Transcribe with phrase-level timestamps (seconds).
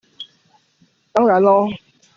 [1.11, 1.77] 當然囉